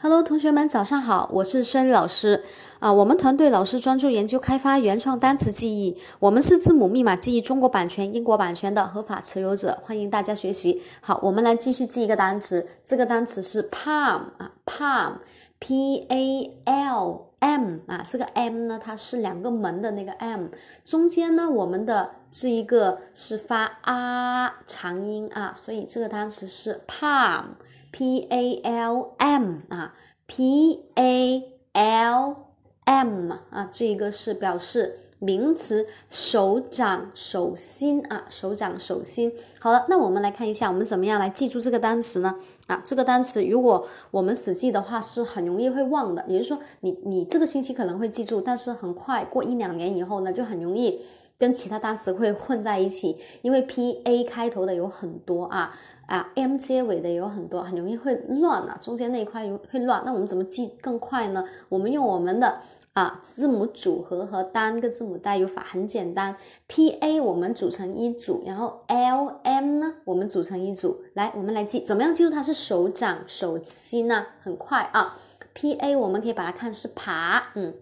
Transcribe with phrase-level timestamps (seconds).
[0.00, 2.44] Hello，同学们，早上好，我是孙老师
[2.78, 2.92] 啊。
[2.92, 10.80] 我们团队老师专注研究开发原创单词记忆，我们是字母密码记忆中国版权、英国版权的合法持有者，欢迎大家学习。
[11.00, 20.46] 好，我们来继续记一个单词，这个单词是 palm 啊，palm，p a l m 啊，这个 m 呢，它是两个门的那个 m，
[20.84, 27.46] 中间呢，我们的这一个是发啊长音啊，所以这个单词是 palm。
[27.90, 29.94] P A L M 啊
[30.26, 31.42] ，P A
[31.72, 32.36] L
[32.84, 39.32] M 啊，这个是表示名词，手掌、手心啊，手掌、手心。
[39.58, 42.36] 好了，那我们来看一下，我们怎么样来记住这个单词呢？
[42.66, 46.24] 啊，这个单词如果我们死记的话，是很容易会忘的。
[46.28, 51.00] 也就是说，你你这个星期可能会记住，但是很快过一两年以后呢，就很容易。
[51.40, 55.72] 跟其他单词会混在一起，因为 P A 开头的有很多啊
[56.08, 60.02] 啊，M 结尾的有很多，很容易会乱啊，中间那一块会乱。
[60.06, 61.44] 那我们怎么记更快呢？
[61.68, 62.60] 我们用我们的
[62.94, 66.34] 啊字母组合和单个字母代入法，很简单。
[66.66, 71.02] P A 我们组成一组，然后 L M 呢我们组成一组。
[71.12, 74.24] 来，我们来记，怎么样记住它是手掌、手心呢？
[74.42, 75.18] 很快啊
[75.52, 77.74] ，P A 我们可以把它看是爬，嗯。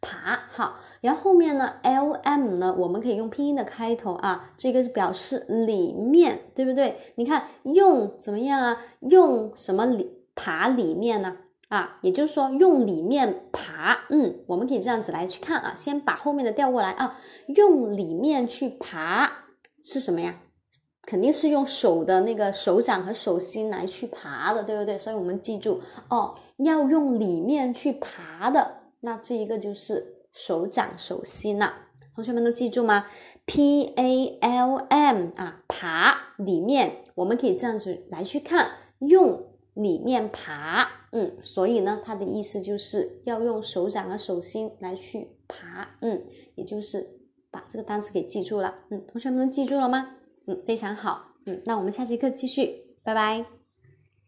[0.00, 2.74] 爬好，然后后面呢？L M 呢？
[2.78, 6.96] 我们可以用拼音的开头啊，这个是表示里面，对不对？
[7.16, 8.80] 你看用怎么样啊？
[9.00, 11.36] 用什么里爬里面呢？
[11.68, 19.30] 啊，也就是说用里面爬，嗯，我们可以这样子来去看啊，先把后面的调过来啊，用里面去爬
[19.84, 20.34] 是什么呀？
[21.02, 24.98] 肯定是用手的那个手掌和手心来去爬的，对不对？
[24.98, 28.76] 所以我们记住哦，要用里面去爬的。
[29.00, 31.72] 那这一个就是手掌、手心了，
[32.14, 33.06] 同学们都记住吗
[33.46, 46.24] ？P A L M 啊，爬里面，我们可以这样子来去看，用里面爬，嗯，所以呢，它的意思就是要用手掌和手心来去爬，嗯，
[46.56, 47.04] 也就是
[47.50, 50.16] 把这个单词给记住了，嗯，同学们都记住了吗？
[50.46, 53.57] 嗯，非常好，嗯，那我们下节课继续，拜拜。